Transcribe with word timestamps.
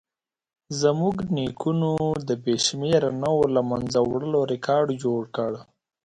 زموږ 0.81 1.15
نیکونو 1.35 1.91
د 2.27 2.29
بې 2.43 2.55
شمېره 2.65 3.09
نوعو 3.23 3.45
له 3.55 3.61
منځه 3.69 3.97
وړلو 4.03 4.39
ریکارډ 4.51 4.87
جوړ 5.03 5.21
کړ. 5.35 5.51